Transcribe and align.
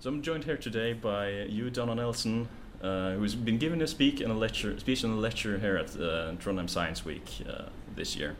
So 0.00 0.08
I'm 0.08 0.22
joined 0.22 0.44
here 0.44 0.56
today 0.56 0.94
by 0.94 1.28
you, 1.28 1.68
Donna 1.68 1.94
Nelson, 1.94 2.48
uh, 2.82 3.12
who's 3.12 3.34
been 3.34 3.58
giving 3.58 3.82
a 3.82 3.86
speak 3.86 4.22
in 4.22 4.30
a 4.30 4.34
lecture, 4.34 4.78
speech 4.80 5.04
in 5.04 5.10
a 5.10 5.14
lecture 5.14 5.58
here 5.58 5.76
at 5.76 5.90
uh, 5.90 6.32
Trondheim 6.38 6.70
Science 6.70 7.04
Week 7.04 7.30
uh, 7.46 7.64
this 7.96 8.16
year. 8.16 8.34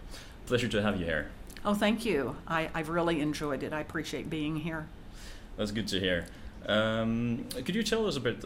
Pleasure 0.46 0.68
to 0.68 0.80
have 0.80 0.98
you 0.98 1.04
here. 1.04 1.30
Oh, 1.62 1.74
thank 1.74 2.06
you. 2.06 2.34
I, 2.48 2.70
I've 2.72 2.88
really 2.88 3.20
enjoyed 3.20 3.62
it. 3.62 3.74
I 3.74 3.80
appreciate 3.80 4.30
being 4.30 4.56
here. 4.56 4.86
That's 5.58 5.70
good 5.70 5.86
to 5.88 6.00
hear. 6.00 6.28
Um, 6.64 7.44
could 7.52 7.74
you 7.74 7.82
tell 7.82 8.06
us 8.06 8.16
a 8.16 8.20
bit, 8.20 8.42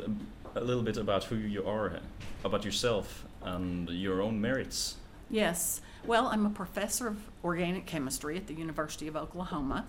a 0.57 0.61
little 0.61 0.83
bit 0.83 0.97
about 0.97 1.23
who 1.23 1.37
you 1.37 1.65
are, 1.65 2.01
about 2.45 2.65
yourself, 2.65 3.25
and 3.43 3.89
your 3.91 4.23
own 4.23 4.41
merits? 4.41 4.97
Yes. 5.31 5.81
Well, 6.05 6.27
I'm 6.27 6.47
a 6.47 6.51
professor 6.51 7.07
of 7.07 7.19
organic 7.45 7.87
chemistry 7.87 8.37
at 8.37 8.49
the 8.49 8.55
University 8.55 9.07
of 9.07 9.15
Oklahoma. 9.15 9.87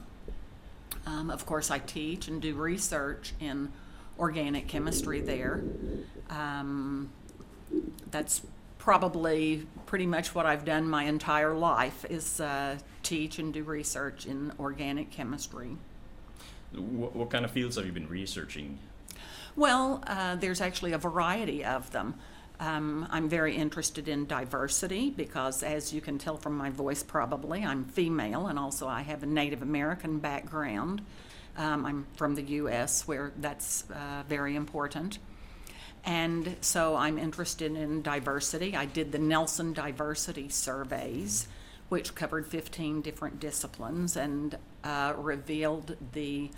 Um, 1.06 1.30
of 1.30 1.46
course, 1.46 1.72
I 1.72 1.80
teach 1.80 2.28
and 2.28 2.42
do 2.42 2.56
research 2.56 3.34
in 3.40 3.72
organic 4.20 4.68
chemistry 4.68 5.22
there. 5.22 5.64
Um, 6.30 7.10
that's 8.12 8.42
probably 8.78 9.66
pretty 9.86 10.06
much 10.06 10.36
what 10.36 10.46
I've 10.46 10.64
done 10.64 10.88
my 10.88 11.06
entire 11.06 11.56
life 11.56 12.06
is 12.10 12.40
uh, 12.40 12.78
teach 13.04 13.40
and 13.40 13.54
do 13.54 13.64
research 13.64 14.26
in 14.26 14.52
organic 14.60 15.12
chemistry. 15.12 15.78
What, 16.72 17.16
what, 17.16 17.30
kind 17.30 17.46
of 17.46 17.52
fields 17.52 17.78
have 17.78 17.86
you 17.86 17.92
been 17.92 18.08
researching? 18.08 18.78
Well, 19.56 20.04
uh, 20.06 20.36
there's 20.36 20.62
actually 20.62 20.92
a 20.92 20.98
variety 20.98 21.64
of 21.64 21.90
them. 21.92 22.16
Um, 22.60 23.08
I'm 23.12 23.28
very 23.28 23.56
interested 23.56 24.08
in 24.08 24.26
diversity 24.26 25.10
because, 25.10 25.62
as 25.64 25.94
you 25.94 26.02
can 26.02 26.18
tell 26.18 26.38
from 26.38 26.58
my 26.58 26.70
voice, 26.70 27.04
probably 27.04 27.64
I'm 27.64 27.86
female, 27.86 28.48
and 28.48 28.58
also 28.58 28.88
I 28.88 29.02
have 29.02 29.24
a 29.24 29.26
Native 29.26 29.62
American 29.62 30.20
background. 30.20 31.02
Um, 31.58 31.86
I'm 31.86 32.08
from 32.16 32.36
the 32.36 32.44
U.S., 32.44 33.08
where 33.08 33.34
that's 33.38 33.84
uh, 33.92 34.24
very 34.28 34.56
important. 34.56 35.20
And 36.06 36.56
so 36.62 36.96
I'm 36.96 37.18
interested 37.18 37.76
in 37.76 38.02
diversity. 38.02 38.76
I 38.76 38.86
did 38.86 39.12
the 39.12 39.20
Nelson 39.20 39.74
Diversity 39.74 40.50
Surveys, 40.50 41.48
which 41.90 42.14
covered 42.14 42.46
15 42.48 43.02
different 43.02 43.40
disciplines 43.40 44.16
and 44.16 44.58
uh, 44.84 45.14
revealed 45.18 45.98
the 46.14 46.52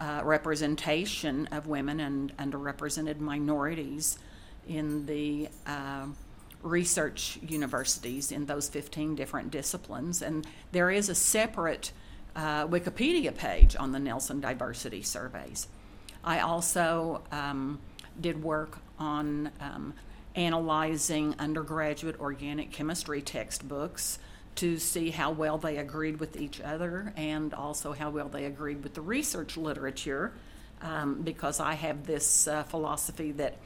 uh, 0.00 0.22
representation 0.24 1.46
of 1.48 1.66
women 1.66 2.00
and 2.00 2.36
underrepresented 2.38 3.20
minorities 3.20 4.18
in 4.68 5.06
the 5.06 5.48
uh, 5.66 6.06
research 6.62 7.38
universities 7.42 8.32
in 8.32 8.46
those 8.46 8.68
15 8.68 9.14
different 9.14 9.50
disciplines. 9.50 10.22
And 10.22 10.46
there 10.72 10.90
is 10.90 11.08
a 11.08 11.14
separate 11.14 11.92
uh, 12.36 12.66
Wikipedia 12.66 13.34
page 13.34 13.76
on 13.78 13.92
the 13.92 13.98
Nelson 13.98 14.40
Diversity 14.40 15.02
Surveys. 15.02 15.68
I 16.22 16.40
also 16.40 17.22
um, 17.32 17.80
did 18.20 18.42
work 18.42 18.78
on 18.98 19.50
um, 19.60 19.94
analyzing 20.34 21.34
undergraduate 21.38 22.20
organic 22.20 22.70
chemistry 22.70 23.22
textbooks 23.22 24.18
to 24.56 24.78
see 24.78 25.10
how 25.10 25.30
well 25.30 25.58
they 25.58 25.78
agreed 25.78 26.20
with 26.20 26.36
each 26.36 26.60
other 26.60 27.12
and 27.16 27.54
also 27.54 27.92
how 27.92 28.10
well 28.10 28.28
they 28.28 28.44
agreed 28.44 28.82
with 28.82 28.94
the 28.94 29.00
research 29.00 29.56
literature 29.56 30.32
um, 30.82 31.22
because 31.22 31.60
I 31.60 31.74
have 31.74 32.06
this 32.06 32.46
uh, 32.46 32.62
philosophy 32.64 33.32
that 33.32 33.56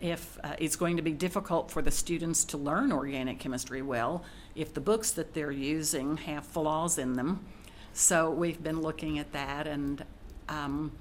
if 0.00 0.38
uh, 0.44 0.54
it's 0.58 0.76
going 0.76 0.96
to 0.96 1.02
be 1.02 1.12
difficult 1.12 1.70
for 1.70 1.82
the 1.82 1.90
students 1.90 2.44
to 2.44 2.56
learn 2.56 2.92
organic 2.92 3.38
chemistry 3.38 3.82
well 3.82 4.24
if 4.54 4.72
the 4.74 4.80
books 4.80 5.10
that 5.12 5.34
they're 5.34 5.50
using 5.50 6.16
have 6.16 6.44
flaws 6.44 6.98
in 6.98 7.14
them. 7.14 7.44
So 7.92 8.30
we've 8.30 8.62
been 8.62 8.82
looking 8.82 9.18
at 9.18 9.32
that, 9.32 9.66
and 9.66 10.04
um, 10.48 10.92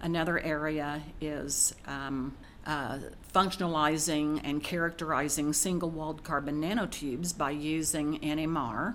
another 0.00 0.38
area 0.38 1.02
is 1.20 1.74
um, 1.86 2.36
uh, 2.66 2.98
functionalizing 3.34 4.40
and 4.44 4.62
characterizing 4.62 5.52
single 5.52 5.90
walled 5.90 6.22
carbon 6.22 6.60
nanotubes 6.60 7.36
by 7.36 7.50
using 7.50 8.18
NMR. 8.20 8.94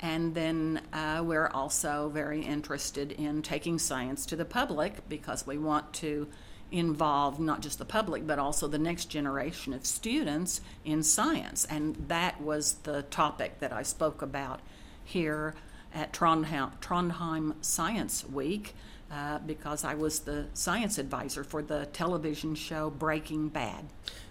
And 0.00 0.34
then 0.34 0.80
uh, 0.92 1.22
we're 1.24 1.48
also 1.48 2.08
very 2.08 2.42
interested 2.42 3.12
in 3.12 3.42
taking 3.42 3.78
science 3.78 4.26
to 4.26 4.36
the 4.36 4.44
public 4.44 5.08
because 5.08 5.46
we 5.46 5.58
want 5.58 5.92
to 5.94 6.28
involve 6.70 7.40
not 7.40 7.60
just 7.60 7.78
the 7.78 7.84
public 7.84 8.26
but 8.26 8.38
also 8.38 8.68
the 8.68 8.78
next 8.78 9.06
generation 9.06 9.72
of 9.72 9.86
students 9.86 10.60
in 10.84 11.02
science. 11.02 11.66
And 11.70 11.96
that 12.08 12.40
was 12.40 12.74
the 12.82 13.02
topic 13.02 13.60
that 13.60 13.72
I 13.72 13.82
spoke 13.82 14.22
about 14.22 14.60
here 15.04 15.54
at 15.94 16.12
Trondheim, 16.12 16.78
Trondheim 16.80 17.54
Science 17.60 18.24
Week. 18.28 18.74
Uh, 19.10 19.38
because 19.38 19.84
I 19.84 19.94
was 19.94 20.20
the 20.20 20.48
science 20.52 20.98
advisor 20.98 21.42
for 21.42 21.62
the 21.62 21.86
television 21.94 22.54
show 22.54 22.90
Breaking 22.90 23.48
Bad. 23.48 23.86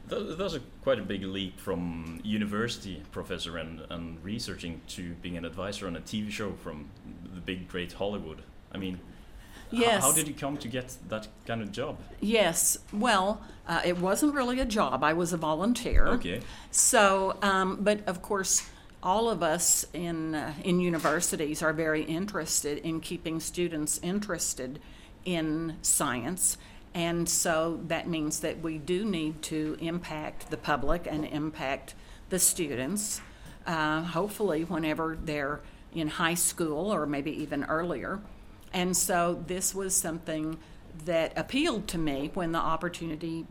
That, 0.08 0.38
was 0.38 0.54
a, 0.54 0.60
quite 0.84 1.00
a 1.00 1.02
big 1.02 1.24
leap 1.24 1.60
from 1.60 2.22
university 2.24 3.02
professor 3.12 3.58
and, 3.58 3.82
and 3.90 4.24
researching 4.24 4.82
to 4.90 5.14
being 5.16 5.36
an 5.36 5.46
advisor 5.46 5.88
on 5.88 5.96
a 5.96 6.00
TV 6.00 6.30
show 6.30 6.54
from 6.54 6.92
the 7.24 7.42
big, 7.42 7.68
great 7.68 7.94
Hollywood. 7.94 8.44
I 8.72 8.78
mean, 8.78 9.00
Yes. 9.72 10.02
How, 10.02 10.10
how, 10.10 10.16
did 10.16 10.28
you 10.28 10.34
come 10.34 10.58
to 10.58 10.68
get 10.68 10.96
that 11.10 11.28
kind 11.46 11.62
of 11.62 11.72
job? 11.72 11.98
Yes. 12.20 12.78
Well, 12.94 13.42
uh, 13.68 13.82
it 13.84 13.98
wasn't 13.98 14.34
really 14.34 14.60
a 14.60 14.66
job. 14.66 15.04
I 15.04 15.14
was 15.14 15.34
a 15.34 15.38
volunteer. 15.38 16.08
Okay. 16.08 16.42
So, 16.72 17.38
um, 17.42 17.80
but 17.82 18.08
of 18.08 18.22
course, 18.22 18.68
all 19.04 19.30
of 19.30 19.44
us 19.44 19.86
in 19.94 20.36
uh, 20.36 20.54
in 20.64 20.80
universities 20.80 21.62
are 21.62 21.74
very 21.74 22.04
interested 22.04 22.80
in 22.80 23.00
keeping 23.00 23.40
students 23.40 24.00
interested 24.02 24.80
in 25.26 25.76
science. 25.82 26.58
And 26.94 27.30
so 27.30 27.80
that 27.88 28.08
means 28.08 28.40
that 28.40 28.62
we 28.62 28.80
do 28.80 29.06
need 29.06 29.42
to 29.44 29.78
impact 29.80 30.50
the 30.50 30.58
public 30.58 31.06
and 31.06 31.26
impact 31.26 31.94
the 32.30 32.40
students, 32.40 33.22
uh, 33.68 34.02
hopefully, 34.02 34.64
whenever 34.64 35.18
they're 35.22 35.62
in 35.94 36.08
high 36.08 36.34
school 36.34 36.92
or 36.92 37.06
maybe 37.06 37.32
even 37.32 37.66
earlier. 37.66 38.20
And 38.74 38.96
so 38.96 39.44
this 39.48 39.74
was 39.74 39.96
something 39.96 40.58
that 41.06 41.34
appealed 41.38 41.88
to 41.90 41.98
me 41.98 42.32
when 42.34 42.52
the 42.52 42.60
opportunity 42.60 43.46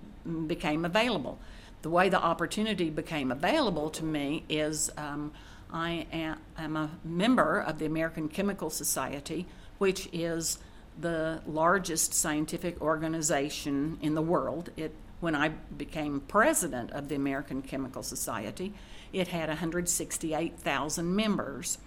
became 0.46 0.84
available. 0.84 1.38
The 1.82 1.90
way 1.90 2.08
the 2.08 2.20
opportunity 2.20 2.90
became 2.90 3.30
available 3.30 3.90
to 3.90 4.04
me 4.04 4.44
is 4.48 4.90
um, 4.96 5.32
I 5.72 6.06
am, 6.12 6.38
am 6.58 6.76
a 6.76 6.90
member 7.04 7.60
of 7.60 7.78
the 7.78 7.86
American 7.86 8.28
Chemical 8.28 8.70
Society, 8.70 9.46
which 9.78 10.08
is 10.12 10.58
the 10.98 11.42
largest 11.46 12.14
scientific 12.14 12.80
organization 12.80 13.98
in 14.00 14.14
the 14.14 14.22
world. 14.22 14.70
It, 14.76 14.94
when 15.20 15.34
I 15.34 15.48
became 15.48 16.20
president 16.20 16.90
of 16.92 17.08
the 17.08 17.14
American 17.14 17.62
Chemical 17.62 18.02
Society, 18.02 18.72
it 19.12 19.28
had 19.28 19.48
168,000 19.48 21.16
members. 21.16 21.78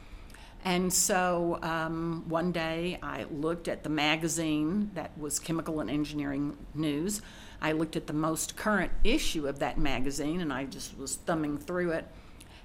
And 0.64 0.92
so 0.92 1.60
um, 1.62 2.26
one 2.28 2.52
day 2.52 3.00
I 3.02 3.26
looked 3.32 3.68
at 3.68 3.84
the 3.84 3.90
magazine 3.90 4.92
that 4.94 5.18
was 5.18 5.40
Chemical 5.40 5.80
and 5.80 5.90
Engineering 5.90 6.58
News. 6.74 7.22
I 7.62 7.72
looked 7.72 7.96
at 7.96 8.08
the 8.08 8.14
most 8.14 8.56
current 8.56 8.92
issue 9.04 9.48
of 9.48 9.60
that 9.60 9.78
magazine 9.78 10.42
and 10.42 10.52
I 10.52 10.66
just 10.66 10.98
was 10.98 11.16
thumbing 11.16 11.58
through 11.58 11.92
it. 11.92 12.08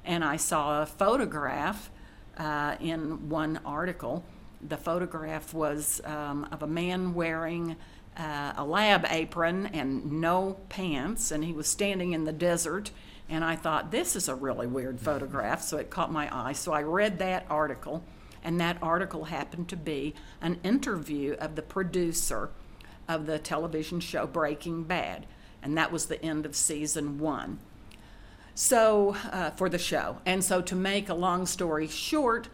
And 0.05 0.25
I 0.25 0.37
saw 0.37 0.83
a 0.83 0.87
photograph 0.87 1.91
uh, 2.37 2.77
in 2.81 3.29
one 3.29 3.61
article. 3.65 4.25
The 4.61 4.77
photograph 4.77 5.55
was 5.55 6.01
um, 6.05 6.49
of 6.51 6.63
a 6.63 6.67
man 6.67 7.15
wearing 7.15 7.77
uh, 8.17 8.53
a 8.57 8.65
lab 8.65 9.07
apron 9.11 9.67
and 9.67 10.21
no 10.21 10.59
pants, 10.69 11.31
and 11.31 11.45
he 11.45 11.53
was 11.53 11.67
standing 11.67 12.13
in 12.13 12.25
the 12.25 12.33
desert 12.33 12.91
and 13.29 13.45
I 13.45 13.57
thought, 13.57 13.91
this 13.91 14.17
is 14.17 14.29
a 14.29 14.35
really 14.35 14.67
weird 14.67 15.01
photograph, 15.01 15.63
so 15.63 15.79
it 15.79 15.91
caught 15.91 16.13
my 16.13 16.29
eye. 16.35 16.53
So 16.53 16.73
I 16.73 16.83
read 16.83 17.19
that 17.19 17.47
article, 17.49 18.05
and 18.43 18.61
that 18.61 18.77
article 18.83 19.25
happened 19.25 19.69
to 19.69 19.77
be 19.77 20.15
an 20.41 20.61
interview 20.63 21.35
of 21.35 21.55
the 21.55 21.63
producer 21.63 22.51
of 23.09 23.27
the 23.27 23.39
television 23.39 24.01
show 24.01 24.27
Breaking 24.27 24.85
Bad, 24.85 25.27
and 25.63 25.77
that 25.79 25.91
was 25.91 26.07
the 26.07 26.23
end 26.23 26.45
of 26.45 26.55
season 26.55 27.19
one. 27.19 27.59
So, 28.55 29.17
uh, 29.33 29.51
for 29.51 29.69
the 29.69 29.79
show. 29.79 30.19
And 30.25 30.45
so, 30.45 30.61
to 30.63 30.77
make 30.77 31.09
a 31.09 31.15
long 31.15 31.45
story 31.45 31.89
short, 31.89 32.49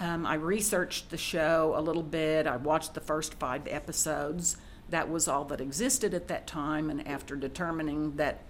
um, 0.00 0.24
I 0.24 0.34
researched 0.34 1.10
the 1.10 1.18
show 1.18 1.74
a 1.76 1.80
little 1.82 2.02
bit. 2.02 2.46
I 2.46 2.56
watched 2.56 2.94
the 2.94 3.00
first 3.00 3.34
five 3.34 3.68
episodes. 3.68 4.56
That 4.88 5.10
was 5.10 5.28
all 5.28 5.44
that 5.46 5.60
existed 5.60 6.14
at 6.14 6.28
that 6.28 6.46
time. 6.46 6.88
And 6.88 7.06
after 7.06 7.36
determining 7.36 8.16
that 8.16 8.40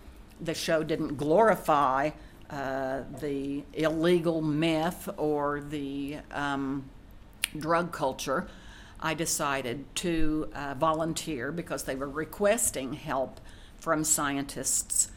the 0.40 0.54
show 0.54 0.82
didn't 0.82 1.16
glorify 1.16 2.10
uh, 2.50 3.02
the 3.20 3.62
illegal 3.72 4.42
meth 4.42 5.08
or 5.16 5.60
the 5.60 6.18
um, 6.32 6.84
drug 7.58 7.92
culture, 7.92 8.46
I 9.00 9.14
decided 9.14 9.84
to 9.96 10.50
uh, 10.54 10.74
volunteer 10.74 11.50
because 11.50 11.84
they 11.84 11.96
were 11.96 12.08
requesting 12.08 12.92
help 12.92 13.40
from 13.78 14.04
scientists 14.04 15.10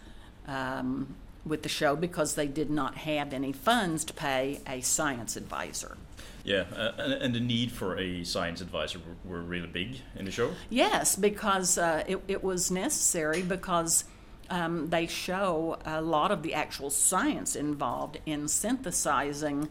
um, 0.47 1.15
with 1.45 1.61
the 1.61 1.69
show 1.69 1.95
because 1.95 2.35
they 2.35 2.47
did 2.47 2.69
not 2.69 2.95
have 2.95 3.33
any 3.33 3.51
funds 3.51 4.05
to 4.05 4.13
pay 4.13 4.61
a 4.67 4.81
science 4.81 5.35
advisor. 5.35 5.97
Yeah, 6.43 6.65
uh, 6.75 6.91
and, 6.97 7.13
and 7.13 7.35
the 7.35 7.39
need 7.39 7.71
for 7.71 7.97
a 7.99 8.23
science 8.23 8.61
advisor 8.61 8.99
were, 8.99 9.37
were 9.37 9.41
really 9.41 9.67
big 9.67 9.97
in 10.15 10.25
the 10.25 10.31
show. 10.31 10.51
Yes, 10.69 11.15
because 11.15 11.77
uh, 11.77 12.03
it, 12.07 12.21
it 12.27 12.43
was 12.43 12.71
necessary 12.71 13.41
because 13.41 14.05
um, 14.49 14.89
they 14.89 15.07
show 15.07 15.77
a 15.85 16.01
lot 16.01 16.31
of 16.31 16.43
the 16.43 16.53
actual 16.53 16.89
science 16.89 17.55
involved 17.55 18.19
in 18.25 18.47
synthesizing 18.47 19.69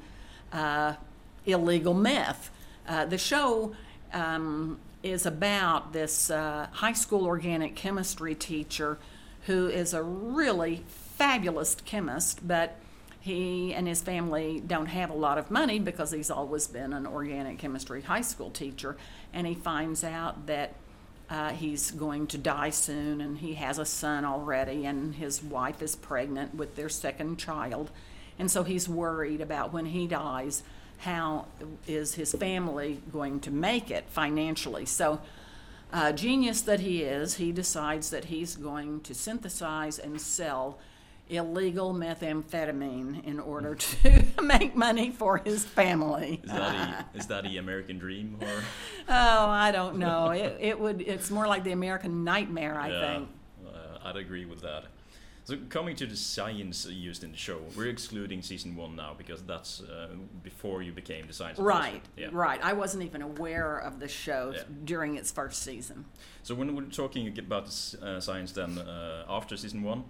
uh, 0.53 0.95
illegal 1.47 1.95
meth. 1.95 2.51
Uh, 2.87 3.05
the 3.05 3.19
show 3.19 3.75
um, 4.13 4.79
is 5.03 5.27
about 5.27 5.93
this 5.93 6.31
uh, 6.31 6.69
high 6.73 6.93
school 6.93 7.27
organic 7.27 7.75
chemistry 7.75 8.35
teacher 8.35 8.99
who 9.47 9.69
is 9.69 9.93
a 9.93 10.03
really 10.03 10.83
fabulous 10.89 11.77
chemist, 11.85 12.47
but 12.47 12.79
he 13.21 13.73
and 13.73 13.87
his 13.87 14.03
family 14.03 14.63
don't 14.67 14.87
have 14.87 15.11
a 15.11 15.15
lot 15.15 15.39
of 15.39 15.51
money 15.51 15.79
because 15.79 16.11
he's 16.11 16.31
always 16.31 16.67
been 16.67 16.93
an 16.93 17.07
organic 17.07 17.59
chemistry 17.59 18.03
high 18.03 18.21
school 18.21 18.51
teacher. 18.51 18.97
And 19.33 19.47
he 19.47 19.55
finds 19.55 20.05
out 20.05 20.47
that 20.47 20.75
uh, 21.31 21.51
he's 21.51 21.91
going 21.91 22.27
to 22.29 22.39
die 22.39 22.71
soon, 22.71 23.21
and 23.21 23.39
he 23.39 23.55
has 23.55 23.79
a 23.79 23.85
son 23.85 24.25
already, 24.25 24.85
and 24.85 25.15
his 25.15 25.43
wife 25.43 25.81
is 25.81 25.97
pregnant 25.97 26.55
with 26.55 26.77
their 26.77 26.89
second 26.89 27.39
child. 27.39 27.91
And 28.39 28.51
so 28.51 28.63
he's 28.63 28.89
worried 28.89 29.41
about 29.41 29.73
when 29.73 29.87
he 29.87 30.07
dies, 30.07 30.63
how 30.99 31.47
is 31.87 32.15
his 32.15 32.33
family 32.33 33.01
going 33.13 33.41
to 33.41 33.51
make 33.51 33.91
it 33.91 34.05
financially? 34.09 34.87
So, 34.87 35.21
uh, 35.93 36.13
genius 36.13 36.63
that 36.63 36.81
he 36.81 37.03
is, 37.03 37.35
he 37.35 37.53
decides 37.53 38.11
that 38.11 38.27
he's 38.27 38.57
going 38.57 39.01
to 39.03 39.15
synthesize 39.15 39.99
and 39.99 40.21
sell 40.21 40.79
illegal 41.29 41.95
methamphetamine 41.95 43.25
in 43.25 43.41
order 43.41 43.75
to 44.03 44.25
make 44.43 44.77
money 44.77 45.11
for 45.11 45.39
his 45.39 45.65
family. 45.65 46.41
Is 46.45 46.51
that 46.51 47.07
a, 47.15 47.19
is 47.19 47.27
that 47.29 47.45
the 47.45 47.59
American 47.59 47.99
dream 47.99 48.39
or? 48.41 48.49
Oh, 49.07 49.49
I 49.49 49.71
don't 49.71 49.99
know. 49.99 50.31
It, 50.31 50.57
it 50.61 50.81
would. 50.81 51.03
It's 51.03 51.31
more 51.31 51.47
like 51.47 51.63
the 51.63 51.73
American 51.73 52.25
nightmare, 52.25 52.79
I 52.79 52.89
yeah, 52.89 53.01
think. 53.15 53.29
Uh, 53.67 53.99
I'd 54.09 54.17
agree 54.17 54.47
with 54.47 54.63
that. 54.63 54.85
So 55.45 55.59
coming 55.69 55.95
to 55.97 56.07
the 56.07 56.17
science 56.17 56.87
used 56.87 57.23
in 57.23 57.33
the 57.33 57.37
show, 57.37 57.59
we're 57.77 57.89
excluding 57.91 58.41
season 58.41 58.75
one 58.77 58.97
now 58.97 59.13
because 59.17 59.43
that's 59.43 59.83
uh, 59.83 60.09
before 60.43 60.81
you 60.81 60.91
became 60.91 61.27
the 61.27 61.35
science. 61.35 61.59
Right, 61.59 62.01
Yeah. 62.17 62.29
right. 62.33 62.59
I 62.65 62.73
wasn't 62.73 63.05
even 63.05 63.21
aware 63.21 63.77
of 63.77 64.01
the 64.01 64.09
show 64.09 64.53
Yeah. 64.55 64.63
during 64.85 65.17
its 65.17 65.31
first 65.31 65.63
season. 65.63 66.07
So 66.45 66.55
when 66.55 66.75
we're 66.75 66.85
talking 66.85 67.29
about 67.39 67.67
the 67.67 67.99
uh, 68.03 68.21
science, 68.21 68.53
then 68.53 68.79
uh, 68.79 69.27
after 69.29 69.55
season 69.59 69.83
one, 69.83 70.05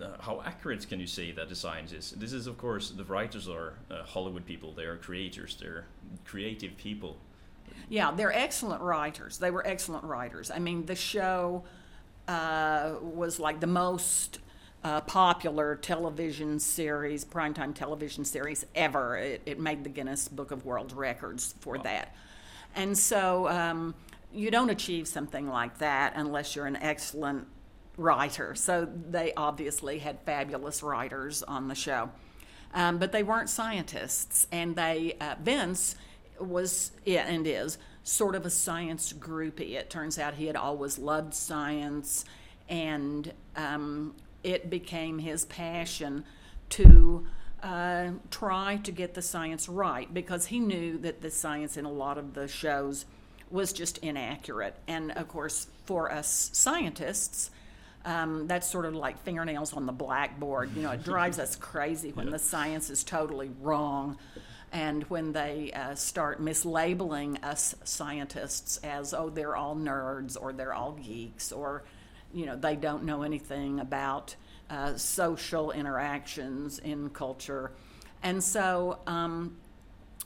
uh, 0.00 0.20
how 0.20 0.42
accurate 0.44 0.88
can 0.88 1.00
you 1.00 1.06
say 1.06 1.32
that 1.32 1.48
the 1.48 1.54
science 1.54 1.92
is? 1.92 2.10
This 2.12 2.32
is, 2.32 2.46
of 2.46 2.58
course, 2.58 2.90
the 2.90 3.04
writers 3.04 3.48
are 3.48 3.74
uh, 3.90 4.02
Hollywood 4.02 4.44
people. 4.46 4.72
They 4.72 4.84
are 4.84 4.96
creators. 4.96 5.56
They're 5.60 5.86
creative 6.24 6.76
people. 6.76 7.16
Yeah, 7.88 8.10
they're 8.10 8.32
excellent 8.32 8.82
writers. 8.82 9.38
They 9.38 9.50
were 9.50 9.66
excellent 9.66 10.04
writers. 10.04 10.50
I 10.50 10.58
mean, 10.58 10.86
the 10.86 10.96
show 10.96 11.64
uh, 12.28 12.94
was 13.00 13.38
like 13.38 13.60
the 13.60 13.66
most 13.66 14.40
uh, 14.84 15.00
popular 15.02 15.76
television 15.76 16.58
series, 16.58 17.24
primetime 17.24 17.74
television 17.74 18.24
series 18.24 18.66
ever. 18.74 19.16
It, 19.16 19.42
it 19.46 19.60
made 19.60 19.84
the 19.84 19.90
Guinness 19.90 20.28
Book 20.28 20.50
of 20.50 20.64
World 20.64 20.92
Records 20.92 21.54
for 21.60 21.76
Wow. 21.76 21.82
that. 21.84 22.14
And 22.74 22.96
so 22.96 23.48
um, 23.48 23.94
you 24.32 24.50
don't 24.50 24.70
achieve 24.70 25.08
something 25.08 25.48
like 25.48 25.78
that 25.78 26.12
unless 26.16 26.54
you're 26.54 26.66
an 26.66 26.76
excellent 26.76 27.46
writer. 27.96 28.54
So 28.54 28.88
they 29.08 29.32
obviously 29.36 29.98
had 29.98 30.20
fabulous 30.22 30.82
writers 30.82 31.42
on 31.42 31.68
the 31.68 31.74
show. 31.74 32.10
Um, 32.74 32.98
but 32.98 33.12
they 33.12 33.22
weren't 33.22 33.48
scientists, 33.48 34.46
and 34.52 34.76
they 34.76 35.16
uh, 35.20 35.36
Vince 35.40 35.96
was 36.38 36.90
yeah, 37.04 37.26
and 37.26 37.46
is 37.46 37.78
sort 38.02 38.34
of 38.34 38.44
a 38.44 38.50
science 38.50 39.12
groupie. 39.12 39.72
It 39.72 39.88
turns 39.88 40.18
out 40.18 40.34
he 40.34 40.46
had 40.46 40.56
always 40.56 40.98
loved 40.98 41.32
science, 41.32 42.24
and 42.68 43.32
um, 43.56 44.14
it 44.42 44.68
became 44.68 45.18
his 45.18 45.44
passion 45.46 46.24
to 46.70 47.26
uh, 47.62 48.10
try 48.30 48.76
to 48.76 48.92
get 48.92 49.14
the 49.14 49.22
science 49.22 49.68
right 49.68 50.12
because 50.12 50.46
he 50.46 50.60
knew 50.60 50.98
that 50.98 51.22
the 51.22 51.30
science 51.30 51.76
in 51.76 51.84
a 51.84 51.90
lot 51.90 52.18
of 52.18 52.34
the 52.34 52.46
shows 52.46 53.06
was 53.50 53.72
just 53.72 53.98
inaccurate. 53.98 54.76
And 54.86 55.12
of 55.12 55.28
course, 55.28 55.68
for 55.84 56.12
us 56.12 56.50
scientists, 56.52 57.50
um, 58.06 58.46
that's 58.46 58.70
sort 58.70 58.86
of 58.86 58.94
like 58.94 59.18
fingernails 59.24 59.72
on 59.74 59.84
the 59.84 59.92
blackboard. 59.92 60.74
You 60.74 60.82
know, 60.82 60.92
it 60.92 61.04
drives 61.04 61.38
us 61.38 61.56
crazy 61.60 62.12
when 62.12 62.30
the 62.30 62.38
science 62.38 62.88
is 62.88 63.04
totally 63.04 63.50
wrong 63.60 64.16
and 64.72 65.02
when 65.04 65.32
they 65.32 65.72
uh, 65.72 65.94
start 65.94 66.40
mislabeling 66.40 67.42
us 67.44 67.74
scientists 67.84 68.78
as, 68.78 69.12
oh, 69.12 69.28
they're 69.28 69.56
all 69.56 69.76
nerds 69.76 70.36
or 70.40 70.52
they're 70.52 70.72
all 70.72 70.92
geeks 70.92 71.50
or, 71.52 71.84
you 72.32 72.46
know, 72.46 72.56
they 72.56 72.76
don't 72.76 73.04
know 73.04 73.22
anything 73.22 73.80
about 73.80 74.36
uh, 74.70 74.96
social 74.96 75.72
interactions 75.72 76.78
in 76.78 77.10
culture. 77.10 77.72
And 78.22 78.42
so, 78.42 79.00
um, 79.06 79.56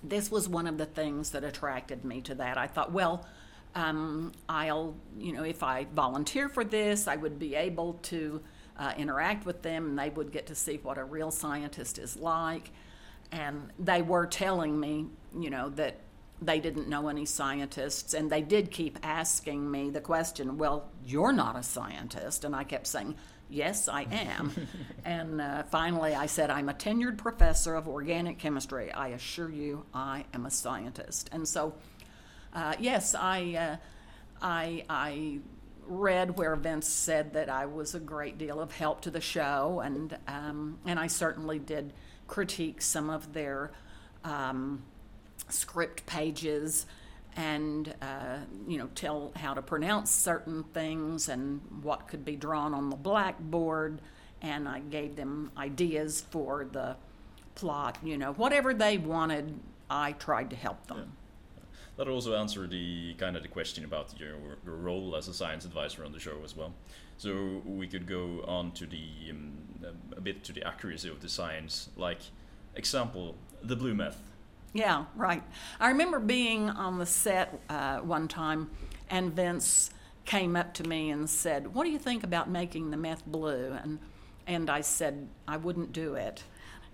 this 0.03 0.31
was 0.31 0.49
one 0.49 0.67
of 0.67 0.79
the 0.79 0.87
things 0.87 1.31
that 1.31 1.45
attracted 1.45 2.05
me 2.05 2.23
to 2.23 2.35
that. 2.37 2.57
I 2.57 2.67
thought, 2.67 2.91
well, 2.91 3.27
um, 3.75 4.33
I'll, 4.49 4.95
you 5.19 5.33
know, 5.33 5.45
if 5.45 5.63
I 5.63 5.87
volunteer 5.95 6.49
for 6.49 6.65
this, 6.65 7.07
I 7.07 7.17
would 7.17 7.39
be 7.39 7.55
able 7.55 7.95
to 8.05 8.41
uh, 8.79 8.93
interact 8.97 9.47
with 9.47 9.63
them 9.63 9.91
and 9.91 9.99
they 9.99 10.11
would 10.11 10.33
get 10.33 10.47
to 10.47 10.55
see 10.55 10.81
what 10.83 10.99
a 10.99 11.05
real 11.05 11.31
scientist 11.31 11.99
is 11.99 12.17
like. 12.17 12.71
And 13.31 13.71
they 13.79 14.03
were 14.03 14.27
telling 14.27 14.79
me, 14.79 15.07
you 15.39 15.51
know, 15.51 15.69
that 15.71 16.01
they 16.43 16.59
didn't 16.59 16.89
know 16.89 17.09
any 17.09 17.27
scientists 17.27 18.15
and 18.15 18.31
they 18.31 18.41
did 18.41 18.71
keep 18.71 18.99
asking 19.03 19.71
me 19.71 19.91
the 19.91 20.01
question, 20.01 20.57
well, 20.59 20.89
you're 21.05 21.33
not 21.33 21.57
a 21.57 21.63
scientist. 21.63 22.45
And 22.45 22.57
I 22.57 22.65
kept 22.65 22.87
saying, 22.87 23.15
yes, 23.51 23.89
I 23.89 24.03
am. 24.11 24.53
and 25.05 25.41
uh, 25.41 25.63
finally 25.65 26.15
I 26.15 26.27
said, 26.27 26.51
I'm 26.51 26.69
a 26.69 26.75
tenured 26.75 27.19
professor 27.19 27.75
of 27.75 27.87
organic 27.87 28.39
chemistry. 28.39 28.91
I 28.91 29.09
assure 29.09 29.51
you, 29.51 29.85
I 29.93 30.25
am 30.33 30.47
a 30.47 30.51
scientist. 30.51 31.29
And 31.33 31.47
so, 31.47 31.75
uh, 32.55 32.75
yes, 32.79 33.15
I, 33.15 33.55
uh, 33.55 33.77
I, 34.43 34.85
I 34.89 35.39
read 35.87 36.37
where 36.37 36.55
Vince 36.57 36.89
said 36.89 37.33
that 37.35 37.49
I 37.49 37.67
was 37.67 37.95
a 37.95 38.01
great 38.01 38.39
deal 38.39 38.61
of 38.61 38.73
help 38.73 39.03
to 39.03 39.11
the 39.11 39.21
show, 39.21 39.81
and 39.85 40.17
um, 40.29 40.79
and 40.87 40.99
I 40.99 41.09
certainly 41.09 41.59
did 41.59 41.93
critique 42.29 42.81
some 42.81 43.11
of 43.11 43.33
their 43.33 43.73
um, 44.25 44.83
script 45.49 46.07
pages 46.07 46.87
and 47.37 47.95
uh, 48.03 48.39
you 48.67 48.79
know 48.79 48.89
tell 48.95 49.33
how 49.37 49.55
to 49.55 49.63
pronounce 49.63 50.11
certain 50.11 50.65
things 50.73 51.29
and 51.29 51.61
what 51.83 52.09
could 52.09 52.25
be 52.25 52.37
drawn 52.37 52.75
on 52.75 52.91
the 52.91 52.97
blackboard 52.97 54.01
and 54.43 54.69
i 54.69 54.81
gave 54.81 55.17
them 55.17 55.51
ideas 55.57 56.25
for 56.31 56.67
the 56.73 56.97
plot 57.55 57.99
you 58.03 58.17
know. 58.19 58.33
Whatever 58.33 58.75
they 58.75 58.99
wanted 58.99 59.59
i 59.89 60.13
tried 60.13 60.51
to 60.51 60.57
help 60.57 60.87
them 60.87 61.13
That 62.01 62.09
also 62.09 62.35
answered 62.35 62.71
the 62.71 63.13
kind 63.19 63.37
of 63.37 63.43
the 63.43 63.49
question 63.49 63.85
about 63.85 64.19
your, 64.19 64.31
your 64.65 64.77
role 64.77 65.15
as 65.15 65.29
a 65.29 65.35
science 65.35 65.67
advisor 65.67 66.03
on 66.03 66.13
the 66.13 66.19
show 66.19 66.39
as 66.43 66.57
well. 66.57 66.73
So 67.19 67.61
we 67.67 67.87
could 67.87 68.07
go 68.07 68.43
on 68.47 68.73
to 68.73 68.87
the 68.87 69.05
um, 69.29 69.59
a 70.17 70.21
bit 70.23 70.43
to 70.45 70.55
the 70.55 70.67
accuracy 70.67 71.11
of 71.11 71.21
the 71.21 71.29
science. 71.29 71.91
Like 71.99 72.21
example, 72.75 73.35
the 73.63 73.77
blue 73.77 73.93
meth. 73.95 74.19
Yeah, 74.73 75.05
right. 75.15 75.43
I 75.79 75.89
remember 75.89 76.21
being 76.21 76.71
on 76.71 76.99
the 76.99 77.05
set 77.05 77.61
uh, 77.69 77.99
one 77.99 78.29
time, 78.29 78.71
and 79.11 79.35
Vince 79.35 79.91
came 80.25 80.57
up 80.57 80.73
to 80.75 80.85
me 80.85 81.11
and 81.11 81.29
said, 81.29 81.75
"What 81.75 81.85
do 81.85 81.91
you 81.91 81.99
think 81.99 82.25
about 82.25 82.49
making 82.49 82.93
the 82.93 82.97
meth 82.97 83.27
blue?" 83.27 83.77
And 83.79 83.99
and 84.47 84.71
I 84.71 84.81
said, 84.81 85.29
"I 85.47 85.59
wouldn't 85.59 85.93
do 85.93 86.15
it." 86.15 86.45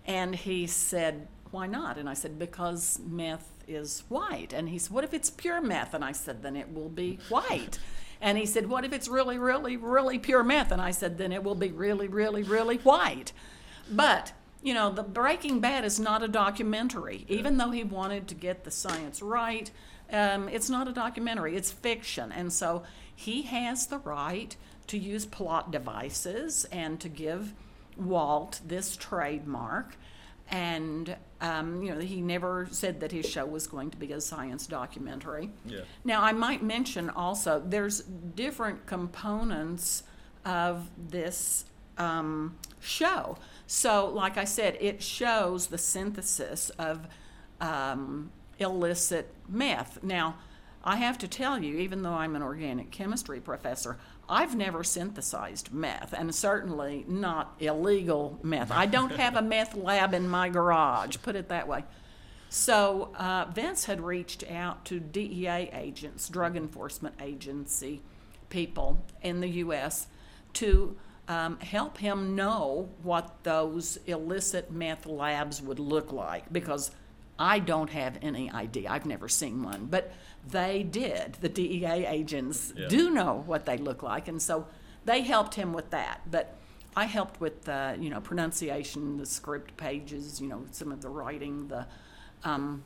And 0.07 0.35
he 0.35 0.67
said, 0.67 1.29
"Why 1.51 1.67
not?" 1.67 1.99
And 1.99 2.09
I 2.09 2.15
said, 2.15 2.39
"Because 2.39 3.01
meth 3.05 3.51
is 3.67 4.05
white." 4.09 4.53
And 4.53 4.69
he 4.69 4.79
said, 4.79 4.93
"What 4.93 5.05
if 5.05 5.13
it's 5.13 5.31
pure 5.31 5.61
meth?" 5.61 5.95
And 5.95 6.05
I 6.05 6.13
said, 6.13 6.43
"Then 6.43 6.57
it 6.57 6.73
will 6.73 6.89
be 6.89 7.19
white." 7.29 7.79
And 8.21 8.39
he 8.39 8.47
said, 8.47 8.69
"What 8.69 8.85
if 8.85 8.93
it's 8.93 9.09
really, 9.09 9.39
really, 9.39 9.77
really 9.77 10.19
pure 10.19 10.45
meth?" 10.45 10.73
And 10.73 10.81
I 10.81 10.91
said, 10.91 11.19
"Then 11.19 11.33
it 11.33 11.43
will 11.43 11.55
be 11.55 11.71
really, 11.71 12.09
really, 12.09 12.43
really 12.43 12.79
white." 12.79 13.33
But 13.91 14.33
you 14.63 14.75
know, 14.75 14.91
the 14.91 15.03
Breaking 15.03 15.61
Bad 15.61 15.85
is 15.85 16.01
not 16.01 16.23
a 16.23 16.29
documentary. 16.29 17.25
Even 17.29 17.57
though 17.57 17.71
he 17.71 17.85
wanted 17.85 18.27
to 18.29 18.35
get 18.35 18.65
the 18.65 18.71
science 18.71 19.23
right, 19.23 19.71
um, 20.13 20.49
it's 20.49 20.71
not 20.71 20.89
a 20.89 20.93
documentary. 20.93 21.57
It's 21.57 21.71
fiction, 21.71 22.33
and 22.33 22.53
so 22.53 22.83
he 23.15 23.43
has 23.43 23.87
the 23.87 23.99
right 23.99 24.57
to 24.89 24.99
use 24.99 25.27
plot 25.27 25.71
devices 25.71 26.65
and 26.73 26.99
to 27.01 27.09
give 27.09 27.55
Walt 27.97 28.61
this 28.67 28.97
trademark. 28.97 29.97
And 30.49 31.17
um, 31.41 31.83
you 31.83 31.95
know, 31.95 32.01
he 32.01 32.21
never 32.21 32.69
said 32.71 33.01
that 33.01 33.13
his 33.13 33.27
show 33.27 33.45
was 33.45 33.67
going 33.67 33.91
to 33.91 33.97
be 33.97 34.13
a 34.13 34.21
science 34.21 34.67
documentary. 34.67 35.51
Yeah. 35.65 35.81
Now, 36.05 36.23
I 36.23 36.33
might 36.33 36.63
mention 36.63 37.11
also 37.11 37.63
there's 37.65 38.01
different 38.01 38.87
components 38.87 40.05
of 40.45 40.89
this 41.11 41.65
um, 41.99 42.57
show. 42.81 43.37
So, 43.67 44.07
like 44.09 44.39
I 44.39 44.45
said, 44.45 44.79
it 44.81 45.03
shows 45.03 45.67
the 45.67 45.79
synthesis 45.79 46.71
of 46.71 47.07
um, 47.61 48.31
illicit 48.59 49.33
meth. 49.49 50.03
Now, 50.03 50.37
I 50.85 50.97
have 50.97 51.19
to 51.19 51.29
tell 51.29 51.59
you, 51.63 51.79
even 51.79 52.03
though 52.03 52.13
I'm 52.13 52.37
an 52.37 52.43
organic 52.43 52.93
chemistry 52.93 53.41
professor, 53.41 53.99
I've 54.29 54.57
never 54.57 54.83
synthesized 54.83 55.73
meth, 55.73 56.13
and 56.13 56.35
certainly 56.35 57.05
not 57.07 57.55
illegal 57.61 58.39
meth. 58.43 58.73
I 58.73 58.87
don't 58.87 59.13
have 59.13 59.37
a 59.37 59.43
meth 59.43 59.77
lab 59.77 60.15
in 60.15 60.29
my 60.29 60.49
garage, 60.49 61.19
put 61.23 61.37
it 61.37 61.49
that 61.49 61.69
way. 61.69 61.85
So 62.49 63.13
uh, 63.17 63.47
Vince 63.53 63.85
had 63.85 64.01
reached 64.01 64.49
out 64.51 64.85
to 64.87 64.99
DEA 64.99 65.71
agents, 65.73 66.29
Drug 66.29 66.57
Enforcement 66.57 67.15
Agency 67.21 68.03
people 68.49 68.99
in 69.23 69.41
the 69.41 69.49
U.S., 69.49 70.07
to 70.55 70.97
um, 71.29 71.59
help 71.61 71.99
him 71.99 72.35
know 72.35 72.89
what 73.03 73.43
those 73.43 73.99
illicit 74.07 74.71
meth 74.71 75.07
labs 75.07 75.61
would 75.61 75.79
look 75.79 76.13
like 76.13 76.51
because 76.53 76.93
I 77.39 77.59
don't 77.59 77.91
have 77.91 78.19
any 78.23 78.51
idea. 78.51 78.89
I've 78.91 79.07
never 79.07 79.29
seen 79.29 79.63
one. 79.63 79.87
But 79.87 80.13
they 80.49 80.83
did. 80.83 81.35
The 81.41 81.49
DEA 81.49 82.07
agents 82.07 82.73
Yeah. 82.77 82.89
do 82.89 83.11
know 83.11 83.43
what 83.47 83.67
they 83.67 83.77
look 83.77 84.03
like. 84.03 84.29
And 84.29 84.41
so 84.41 84.67
they 85.05 85.23
helped 85.23 85.55
him 85.55 85.73
with 85.73 85.91
that. 85.91 86.21
But 86.31 86.55
I 86.97 87.05
helped 87.05 87.41
with, 87.41 87.69
uh, 87.69 87.95
you 87.99 88.09
know, 88.09 88.21
pronunciation, 88.21 89.19
the 89.19 89.27
script 89.27 89.77
pages, 89.77 90.41
you 90.41 90.49
know, 90.49 90.65
some 90.71 90.91
of 90.93 91.03
the 91.03 91.09
writing, 91.11 91.69
the 91.69 91.87
um, 92.45 92.85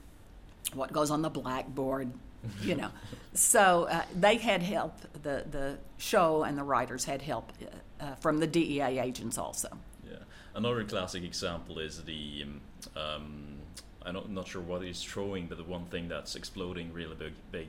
what 0.74 0.92
goes 0.92 1.10
on 1.10 1.22
the 1.22 1.30
blackboard, 1.30 2.12
you 2.62 2.74
know. 2.74 2.90
so 3.34 3.84
uh, 3.84 4.02
they 4.18 4.36
had 4.36 4.62
help. 4.62 4.94
The 5.22 5.44
the 5.50 5.78
show 5.98 6.42
and 6.42 6.56
the 6.58 6.62
writers 6.64 7.04
had 7.04 7.22
help 7.22 7.52
uh, 7.62 8.04
uh, 8.04 8.14
from 8.16 8.38
the 8.38 8.46
DEA 8.46 8.98
agents 8.98 9.38
also. 9.38 9.68
Yeah. 10.08 10.16
Another 10.54 10.82
classic 10.84 11.22
example 11.22 11.78
is 11.78 12.02
the 12.04 12.44
um, 12.44 12.60
um, 12.96 13.59
I'm 14.04 14.14
not, 14.14 14.30
not 14.30 14.48
sure 14.48 14.62
what 14.62 14.82
he's 14.82 15.02
throwing, 15.02 15.46
but 15.46 15.58
the 15.58 15.64
one 15.64 15.84
thing 15.86 16.08
that's 16.08 16.34
exploding 16.36 16.92
really 16.92 17.14
big. 17.16 17.32
big. 17.52 17.68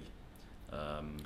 Um, 0.71 1.17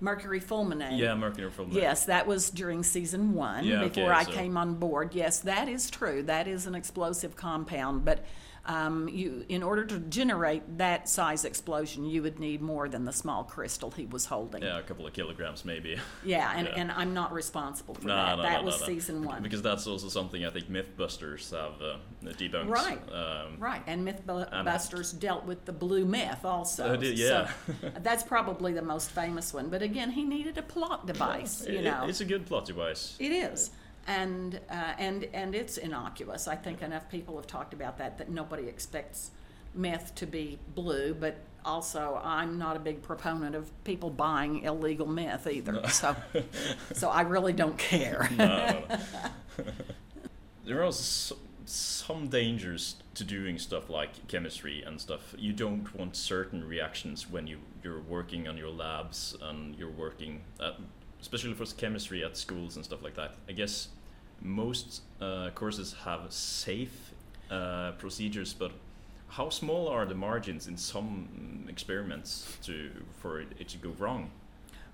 Mercury 0.00 0.40
fulminate. 0.40 0.96
yeah, 0.98 1.14
mercury 1.16 1.50
from 1.50 1.72
Yes, 1.72 2.04
that 2.04 2.26
was 2.26 2.50
during 2.50 2.84
season 2.84 3.34
one 3.34 3.64
Yeah, 3.64 3.82
before 3.84 4.04
okay, 4.04 4.12
I 4.12 4.22
so- 4.24 4.30
came 4.32 4.56
on 4.56 4.74
board. 4.74 5.12
Yes, 5.14 5.40
that 5.40 5.68
is 5.68 5.90
true. 5.90 6.22
That 6.22 6.46
is 6.46 6.66
an 6.66 6.74
explosive 6.76 7.34
compound, 7.34 8.04
but 8.04 8.24
um, 8.68 9.08
you, 9.08 9.44
in 9.48 9.62
order 9.62 9.84
to 9.86 9.98
generate 9.98 10.76
that 10.78 11.08
size 11.08 11.44
explosion, 11.46 12.04
you 12.04 12.22
would 12.22 12.38
need 12.38 12.60
more 12.60 12.86
than 12.88 13.04
the 13.06 13.12
small 13.12 13.42
crystal 13.42 13.90
he 13.90 14.04
was 14.04 14.26
holding. 14.26 14.62
Yeah, 14.62 14.78
a 14.78 14.82
couple 14.82 15.06
of 15.06 15.14
kilograms 15.14 15.64
maybe. 15.64 15.96
Yeah, 16.22 16.52
and, 16.54 16.66
Yeah. 16.72 16.74
and 16.76 16.92
I'm 16.92 17.14
not 17.14 17.32
responsible 17.32 17.94
for 17.94 18.06
No, 18.06 18.14
that. 18.14 18.36
no, 18.36 18.42
that 18.42 18.60
no, 18.60 18.66
was 18.66 18.84
season 18.84 19.24
one. 19.24 19.42
Because 19.42 19.62
that's 19.62 19.86
also 19.86 20.08
something 20.08 20.44
I 20.44 20.50
think 20.50 20.70
MythBusters 20.70 21.50
have 21.50 21.80
uh, 21.80 21.96
debunked. 22.34 22.68
Right. 22.68 23.00
Um, 23.12 23.56
Right, 23.58 23.82
and 23.86 24.06
And- 24.06 24.26
MythBusters 24.26 25.18
dealt 25.18 25.44
with 25.46 25.64
the 25.64 25.72
blue 25.72 26.04
myth 26.04 26.44
also. 26.44 26.90
Oh, 26.92 26.96
did- 26.96 27.18
yeah. 27.18 27.48
So 27.66 27.74
that's 28.02 28.22
probably 28.22 28.74
the 28.74 28.82
most 28.82 29.10
famous 29.12 29.54
one. 29.54 29.70
But 29.70 29.80
again, 29.82 30.10
he 30.10 30.24
needed 30.24 30.58
a 30.58 30.62
plot 30.62 31.06
device, 31.06 31.66
you 31.66 31.78
it- 31.78 31.84
know. 31.84 32.04
It's 32.06 32.20
a 32.20 32.24
good 32.26 32.44
plot 32.46 32.66
device. 32.66 33.16
It 33.18 33.32
is, 33.32 33.70
and 34.08 34.58
uh, 34.70 34.94
and 34.98 35.28
and 35.32 35.54
it's 35.54 35.76
innocuous. 35.76 36.48
I 36.48 36.56
think 36.56 36.82
enough 36.82 37.08
people 37.08 37.36
have 37.36 37.46
talked 37.46 37.74
about 37.74 37.98
that 37.98 38.18
that 38.18 38.30
nobody 38.30 38.66
expects 38.66 39.30
meth 39.74 40.14
to 40.16 40.26
be 40.26 40.58
blue, 40.74 41.14
but 41.14 41.36
also 41.64 42.20
I'm 42.24 42.58
not 42.58 42.74
a 42.74 42.80
big 42.80 43.02
proponent 43.02 43.54
of 43.54 43.70
people 43.84 44.10
buying 44.10 44.62
illegal 44.62 45.06
meth 45.06 45.46
either. 45.46 45.86
So, 45.88 46.16
so 46.94 47.10
I 47.10 47.20
really 47.20 47.52
don't 47.52 47.76
care. 47.76 48.28
no, 48.36 48.46
no, 48.88 48.98
no. 49.58 49.64
there 50.64 50.82
are 50.82 50.92
some 50.92 52.28
dangers 52.28 52.96
to 53.14 53.24
doing 53.24 53.58
stuff 53.58 53.90
like 53.90 54.26
chemistry 54.26 54.82
and 54.82 54.98
stuff. 54.98 55.34
You 55.36 55.52
don't 55.52 55.94
want 55.94 56.16
certain 56.16 56.66
reactions 56.66 57.28
when 57.28 57.46
you 57.46 57.58
you're 57.84 58.00
working 58.00 58.48
on 58.48 58.56
your 58.56 58.70
labs 58.70 59.36
and 59.42 59.76
you're 59.76 59.90
working, 59.90 60.40
at, 60.60 60.76
especially 61.20 61.52
for 61.52 61.66
chemistry 61.76 62.24
at 62.24 62.38
schools 62.38 62.76
and 62.76 62.84
stuff 62.84 63.02
like 63.02 63.16
that. 63.16 63.34
I 63.48 63.52
guess 63.52 63.88
most 64.40 65.02
uh, 65.20 65.50
courses 65.54 65.94
have 66.04 66.32
safe 66.32 67.12
uh, 67.50 67.92
procedures, 67.92 68.52
but 68.52 68.72
how 69.28 69.50
small 69.50 69.88
are 69.88 70.06
the 70.06 70.14
margins 70.14 70.66
in 70.66 70.76
some 70.76 71.66
experiments 71.68 72.56
to 72.62 72.90
for 73.20 73.40
it, 73.40 73.48
it 73.58 73.68
to 73.68 73.78
go 73.78 73.90
wrong? 73.98 74.30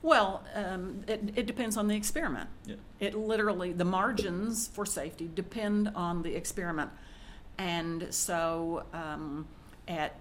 Well, 0.03 0.45
um, 0.55 1.03
it, 1.09 1.31
it 1.35 1.47
depends 1.47 1.79
on 1.79 1.89
the 1.89 1.97
experiment. 1.97 2.51
Yeah. 2.67 2.75
It 3.01 3.15
literally, 3.15 3.73
the 3.73 3.87
margins 3.87 4.69
for 4.69 4.85
safety 4.85 5.31
depend 5.35 5.89
on 5.95 6.23
the 6.23 6.35
experiment. 6.35 6.91
And 7.57 8.09
so 8.11 8.85
um, 8.93 9.47
at 9.89 10.15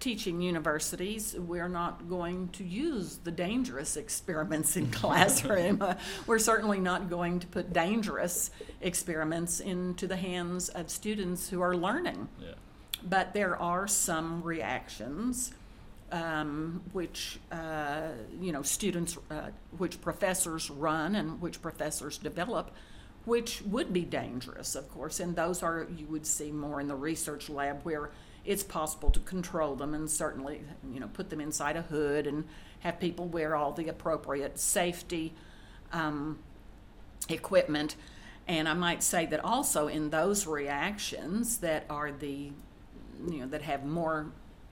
teaching 0.00 0.40
universities, 0.40 1.34
we're 1.38 1.68
not 1.68 2.08
going 2.08 2.48
to 2.50 2.64
use 2.64 3.18
the 3.18 3.30
dangerous 3.30 3.96
experiments 3.96 4.76
in 4.76 4.90
classroom. 4.90 5.82
We're 6.26 6.38
certainly 6.38 6.78
not 6.78 7.10
going 7.10 7.40
to 7.40 7.46
put 7.46 7.72
dangerous 7.72 8.50
experiments 8.80 9.60
into 9.60 10.06
the 10.06 10.16
hands 10.16 10.68
of 10.68 10.90
students 10.90 11.48
who 11.48 11.60
are 11.60 11.76
learning. 11.76 12.28
Yeah. 12.40 12.52
But 13.02 13.32
there 13.32 13.56
are 13.56 13.86
some 13.86 14.42
reactions 14.42 15.52
um, 16.10 16.82
which 16.92 17.38
uh, 17.52 18.08
you 18.40 18.52
know 18.52 18.62
students, 18.62 19.18
uh, 19.30 19.50
which 19.76 20.00
professors 20.00 20.70
run 20.70 21.14
and 21.14 21.40
which 21.40 21.60
professors 21.60 22.18
develop, 22.18 22.70
which 23.24 23.62
would 23.62 23.92
be 23.92 24.02
dangerous, 24.02 24.74
of 24.74 24.90
course. 24.90 25.20
And 25.20 25.36
those 25.36 25.62
are 25.62 25.86
you 25.96 26.06
would 26.06 26.26
see 26.26 26.50
more 26.50 26.80
in 26.80 26.88
the 26.88 26.96
research 26.96 27.50
lab 27.50 27.82
where 27.82 28.10
it's 28.48 28.62
possible 28.64 29.10
to 29.10 29.20
control 29.20 29.76
them 29.76 29.92
and 29.94 30.10
certainly 30.10 30.62
you 30.92 30.98
know 30.98 31.08
put 31.08 31.28
them 31.30 31.40
inside 31.40 31.76
a 31.76 31.82
hood 31.82 32.26
and 32.26 32.44
have 32.80 32.98
people 32.98 33.26
wear 33.26 33.54
all 33.54 33.72
the 33.72 33.88
appropriate 33.88 34.58
safety 34.58 35.34
um, 35.92 36.38
equipment. 37.28 37.96
And 38.46 38.68
I 38.68 38.74
might 38.74 39.02
say 39.02 39.26
that 39.26 39.44
also 39.44 39.88
in 39.88 40.10
those 40.10 40.46
reactions 40.46 41.58
that 41.58 41.84
are 41.90 42.10
the, 42.12 42.52
you 43.30 43.40
know, 43.40 43.46
that 43.48 43.62
have 43.62 43.84
more 43.84 44.26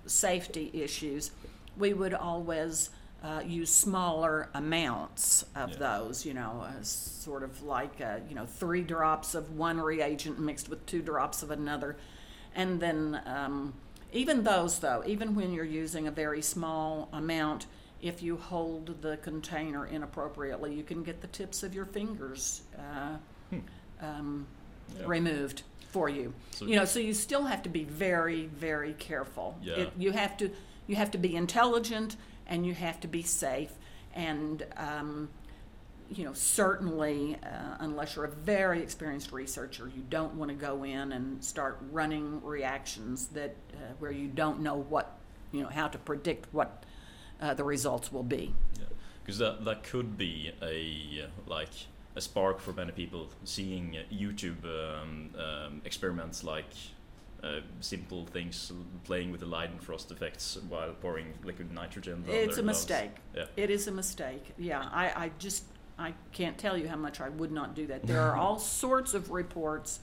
safety 0.06 0.70
issues, 0.72 1.30
we 1.76 1.92
would 1.92 2.14
always 2.14 2.90
uh, 3.22 3.42
use 3.44 3.74
smaller 3.74 4.48
amounts 4.54 5.44
of 5.54 5.70
Yeah. 5.72 5.76
those, 5.78 6.24
you 6.24 6.32
know, 6.32 6.64
uh, 6.64 6.82
sort 6.82 7.42
of 7.42 7.62
like, 7.62 8.00
uh, 8.00 8.18
you 8.28 8.34
know, 8.34 8.46
three 8.46 8.82
drops 8.82 9.34
of 9.34 9.50
one 9.58 9.80
reagent 9.80 10.38
mixed 10.38 10.68
with 10.68 10.86
two 10.86 11.02
drops 11.02 11.42
of 11.42 11.50
another. 11.50 11.96
And 12.56 12.80
then, 12.80 13.20
um, 13.26 13.74
even 14.12 14.42
those, 14.42 14.78
though, 14.80 15.02
even 15.06 15.34
when 15.34 15.52
you're 15.52 15.64
using 15.64 16.08
a 16.08 16.10
very 16.10 16.40
small 16.42 17.08
amount, 17.12 17.66
if 18.00 18.22
you 18.22 18.36
hold 18.38 19.02
the 19.02 19.18
container 19.18 19.86
inappropriately, 19.86 20.74
you 20.74 20.82
can 20.82 21.02
get 21.02 21.20
the 21.20 21.26
tips 21.28 21.62
of 21.62 21.74
your 21.74 21.84
fingers 21.84 22.62
uh, 22.78 23.56
um, 24.00 24.46
Yeah. 24.98 25.02
removed 25.06 25.62
for 25.90 26.08
you. 26.08 26.32
So- 26.52 26.66
you 26.66 26.76
know, 26.76 26.84
so 26.84 26.98
you 26.98 27.12
still 27.14 27.44
have 27.44 27.62
to 27.64 27.68
be 27.68 27.84
very, 27.84 28.46
very 28.46 28.94
careful. 28.94 29.58
Yeah. 29.62 29.74
It, 29.74 29.92
you 29.98 30.12
have 30.12 30.36
to, 30.38 30.50
you 30.86 30.96
have 30.96 31.10
to 31.12 31.18
be 31.18 31.36
intelligent, 31.36 32.16
and 32.46 32.64
you 32.66 32.74
have 32.74 33.00
to 33.00 33.08
be 33.08 33.22
safe, 33.22 33.72
and 34.14 34.64
um, 34.76 35.28
you 36.10 36.24
know, 36.24 36.32
certainly, 36.32 37.36
uh, 37.42 37.76
unless 37.80 38.16
you're 38.16 38.24
a 38.24 38.30
very 38.30 38.82
experienced 38.82 39.32
researcher, 39.32 39.90
you 39.94 40.02
don't 40.08 40.34
want 40.34 40.50
to 40.50 40.56
go 40.56 40.84
in 40.84 41.12
and 41.12 41.42
start 41.42 41.78
running 41.90 42.42
reactions 42.44 43.28
that 43.28 43.56
uh, 43.74 43.92
where 43.98 44.10
you 44.10 44.28
don't 44.28 44.60
know 44.60 44.76
what, 44.76 45.18
you 45.52 45.62
know, 45.62 45.68
how 45.68 45.88
to 45.88 45.98
predict 45.98 46.46
what 46.52 46.84
uh, 47.40 47.54
the 47.54 47.64
results 47.64 48.12
will 48.12 48.22
be. 48.22 48.54
because 49.22 49.38
that 49.38 49.64
that 49.64 49.82
could 49.82 50.16
be 50.16 50.52
a 50.62 51.24
uh, 51.24 51.28
like 51.46 51.72
a 52.14 52.20
spark 52.20 52.60
for 52.60 52.72
many 52.72 52.92
people 52.92 53.28
seeing 53.44 53.96
uh, 53.96 54.14
YouTube 54.14 54.64
um, 54.64 55.30
um, 55.38 55.82
experiments 55.84 56.42
like 56.44 56.72
uh, 57.42 57.60
simple 57.80 58.24
things 58.26 58.72
playing 59.04 59.30
with 59.30 59.40
the 59.40 59.46
Leidenfrost 59.46 60.10
effects 60.10 60.58
while 60.68 60.92
pouring 60.94 61.34
liquid 61.44 61.70
nitrogen. 61.72 62.24
It's 62.26 62.56
a 62.58 62.62
gloves. 62.62 62.78
mistake. 62.78 63.10
Yeah. 63.34 63.44
It 63.56 63.70
is 63.70 63.86
a 63.86 63.92
mistake. 63.92 64.54
Yeah, 64.58 64.88
I, 64.90 65.24
I 65.24 65.30
just 65.38 65.64
I 65.98 66.14
can't 66.32 66.58
tell 66.58 66.76
you 66.76 66.88
how 66.88 66.96
much 66.96 67.20
I 67.20 67.28
would 67.28 67.52
not 67.52 67.74
do 67.74 67.86
that. 67.86 68.06
There 68.06 68.20
are 68.20 68.36
all 68.36 68.58
sorts 68.60 69.14
of 69.14 69.30
reports 69.30 70.00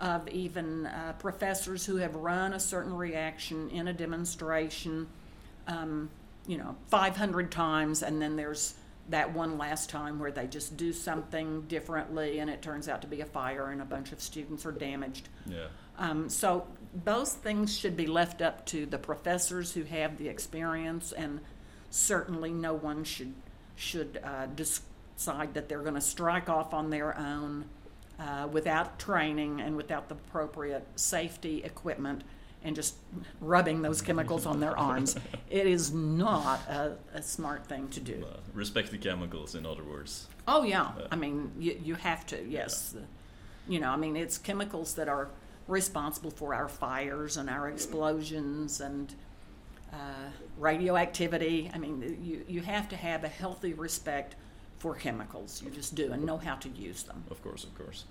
of 0.00 0.28
even 0.28 0.86
uh, 0.86 1.14
professors 1.18 1.86
who 1.86 1.96
have 1.96 2.14
run 2.14 2.52
a 2.52 2.60
certain 2.60 2.94
reaction 2.94 3.70
in 3.70 3.88
a 3.88 3.92
demonstration, 3.92 5.06
um, 5.66 6.10
you 6.46 6.58
know, 6.58 6.76
500 6.88 7.50
times, 7.50 8.02
and 8.02 8.20
then 8.20 8.36
there's 8.36 8.74
that 9.08 9.32
one 9.32 9.58
last 9.58 9.90
time 9.90 10.18
where 10.18 10.30
they 10.30 10.46
just 10.46 10.76
do 10.76 10.92
something 10.92 11.62
differently, 11.62 12.38
and 12.38 12.50
it 12.50 12.60
turns 12.60 12.88
out 12.88 13.02
to 13.02 13.06
be 13.06 13.20
a 13.20 13.26
fire, 13.26 13.70
and 13.70 13.80
a 13.80 13.84
bunch 13.84 14.12
of 14.12 14.20
students 14.20 14.66
are 14.66 14.72
damaged. 14.72 15.28
Yeah. 15.46 15.66
Um, 15.98 16.28
so 16.28 16.66
those 17.04 17.32
things 17.32 17.76
should 17.76 17.96
be 17.96 18.06
left 18.06 18.42
up 18.42 18.66
to 18.66 18.86
the 18.86 18.98
professors 18.98 19.72
who 19.72 19.84
have 19.84 20.18
the 20.18 20.28
experience, 20.28 21.12
and 21.12 21.40
certainly 21.90 22.50
no 22.50 22.74
one 22.74 23.04
should 23.04 23.32
should 23.76 24.20
uh, 24.22 24.46
decide 25.16 25.54
that 25.54 25.68
they're 25.68 25.82
going 25.82 25.94
to 25.94 26.00
strike 26.00 26.48
off 26.48 26.74
on 26.74 26.90
their 26.90 27.16
own 27.18 27.64
uh, 28.18 28.48
without 28.50 28.98
training 28.98 29.60
and 29.60 29.76
without 29.76 30.08
the 30.08 30.14
appropriate 30.14 30.86
safety 30.96 31.62
equipment 31.64 32.22
and 32.62 32.74
just 32.74 32.96
rubbing 33.40 33.82
those 33.82 34.00
chemicals 34.00 34.46
on 34.46 34.58
their 34.60 34.76
arms. 34.78 35.16
It 35.50 35.66
is 35.68 35.92
not 35.92 36.66
a, 36.68 36.96
a 37.12 37.22
smart 37.22 37.66
thing 37.66 37.86
to 37.90 38.00
do. 38.00 38.24
Uh, 38.28 38.38
respect 38.52 38.90
the 38.90 38.98
chemicals, 38.98 39.54
in 39.54 39.66
other 39.66 39.84
words. 39.84 40.26
Oh 40.48 40.64
yeah, 40.64 40.90
I 41.12 41.16
mean 41.16 41.52
you 41.58 41.78
you 41.80 41.94
have 41.94 42.26
to 42.26 42.44
yes, 42.44 42.96
you 43.68 43.78
know 43.78 43.90
I 43.90 43.96
mean 43.96 44.16
it's 44.16 44.36
chemicals 44.36 44.94
that 44.94 45.08
are 45.08 45.28
responsible 45.68 46.32
for 46.32 46.54
our 46.54 46.68
fires 46.68 47.36
and 47.36 47.48
our 47.48 47.68
explosions 47.68 48.80
and 48.80 49.14
uh, 49.92 50.30
radioactivity. 50.58 51.70
I 51.72 51.78
mean 51.78 52.18
you 52.20 52.44
you 52.48 52.62
have 52.62 52.88
to 52.88 52.96
have 52.96 53.22
a 53.22 53.28
healthy 53.28 53.74
respect 53.74 54.34
for 54.84 54.94
chemicals. 54.94 55.62
You 55.64 55.70
just 55.70 55.94
do 55.94 56.12
and 56.12 56.26
know 56.26 56.36
how 56.36 56.56
to 56.56 56.68
use 56.68 57.04
them. 57.04 57.24
Of 57.30 57.42
course, 57.42 57.64
of 57.64 57.74
course. 57.74 58.04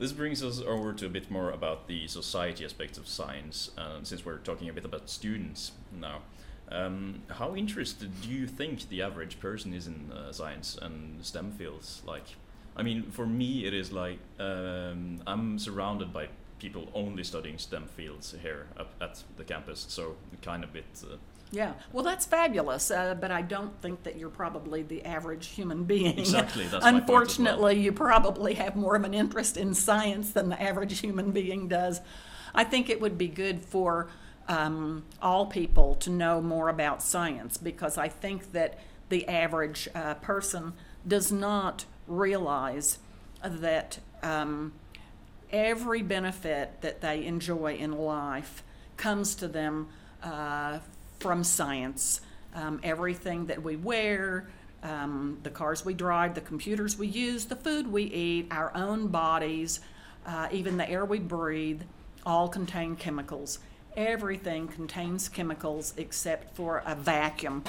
This 0.00 0.10
brings 0.10 0.42
us 0.42 0.60
over 0.60 0.92
to 0.92 1.06
a 1.06 1.08
bit 1.08 1.30
more 1.30 1.52
about 1.52 1.86
the 1.86 2.08
society 2.08 2.64
aspects 2.64 2.98
of 2.98 3.06
science, 3.06 3.70
uh, 3.78 4.00
since 4.02 4.24
we're 4.24 4.38
talking 4.38 4.68
a 4.68 4.72
bit 4.72 4.84
about 4.84 5.08
students 5.08 5.70
now. 5.92 6.22
Um, 6.72 7.22
how 7.28 7.54
interested 7.54 8.10
do 8.20 8.28
you 8.28 8.48
think 8.48 8.88
the 8.88 9.00
average 9.00 9.38
person 9.38 9.72
is 9.72 9.86
in 9.86 10.10
uh, 10.10 10.32
science 10.32 10.76
and 10.82 11.24
STEM 11.24 11.52
fields? 11.52 12.02
Like, 12.04 12.26
I 12.76 12.82
mean, 12.82 13.12
for 13.12 13.24
me, 13.24 13.64
it 13.64 13.72
is 13.72 13.92
like 13.92 14.18
um, 14.40 15.20
I'm 15.24 15.56
surrounded 15.56 16.12
by 16.12 16.30
people 16.58 16.88
only 16.94 17.22
studying 17.22 17.58
STEM 17.58 17.86
fields 17.96 18.34
here 18.42 18.66
up 18.76 18.90
at 19.00 19.22
the 19.36 19.44
campus, 19.44 19.86
so 19.88 20.16
kind 20.42 20.64
of 20.64 20.72
bit. 20.72 20.86
Uh, 21.00 21.18
yeah, 21.50 21.72
well, 21.92 22.04
that's 22.04 22.26
fabulous, 22.26 22.90
uh, 22.90 23.14
but 23.14 23.30
I 23.30 23.42
don't 23.42 23.80
think 23.80 24.02
that 24.02 24.18
you're 24.18 24.28
probably 24.28 24.82
the 24.82 25.04
average 25.04 25.46
human 25.48 25.84
being. 25.84 26.18
Exactly, 26.18 26.64
that's 26.64 26.84
point 26.84 26.84
well. 26.84 26.94
Unfortunately, 26.96 27.80
you 27.80 27.92
probably 27.92 28.54
have 28.54 28.76
more 28.76 28.96
of 28.96 29.04
an 29.04 29.14
interest 29.14 29.56
in 29.56 29.74
science 29.74 30.32
than 30.32 30.50
the 30.50 30.60
average 30.60 30.98
human 31.00 31.30
being 31.32 31.68
does. 31.68 32.00
I 32.54 32.64
think 32.64 32.90
it 32.90 33.00
would 33.00 33.16
be 33.16 33.28
good 33.28 33.64
for 33.64 34.08
um, 34.48 35.04
all 35.22 35.46
people 35.46 35.94
to 35.96 36.10
know 36.10 36.40
more 36.40 36.68
about 36.68 37.02
science 37.02 37.56
because 37.56 37.98
I 37.98 38.08
think 38.08 38.52
that 38.52 38.78
the 39.08 39.26
average 39.28 39.88
uh, 39.94 40.14
person 40.14 40.74
does 41.06 41.32
not 41.32 41.84
realize 42.06 42.98
that 43.42 43.98
um, 44.22 44.72
every 45.50 46.02
benefit 46.02 46.80
that 46.80 47.00
they 47.00 47.24
enjoy 47.24 47.74
in 47.74 47.92
life 47.92 48.62
comes 48.96 49.34
to 49.36 49.48
them 49.48 49.88
uh, 50.22 50.80
from 51.18 51.44
science. 51.44 52.20
Um, 52.54 52.80
everything 52.82 53.46
that 53.46 53.62
we 53.62 53.76
wear, 53.76 54.48
um, 54.82 55.38
the 55.42 55.50
cars 55.50 55.84
we 55.84 55.94
drive, 55.94 56.34
the 56.34 56.40
computers 56.40 56.98
we 56.98 57.06
use, 57.06 57.46
the 57.46 57.56
food 57.56 57.90
we 57.90 58.04
eat, 58.04 58.48
our 58.50 58.74
own 58.74 59.08
bodies, 59.08 59.80
uh, 60.26 60.48
even 60.50 60.76
the 60.76 60.88
air 60.88 61.04
we 61.04 61.18
breathe, 61.18 61.82
all 62.24 62.48
contain 62.48 62.96
chemicals. 62.96 63.58
Everything 63.96 64.68
contains 64.68 65.28
chemicals 65.28 65.94
except 65.96 66.54
for 66.54 66.82
a 66.86 66.94
vacuum. 66.94 67.64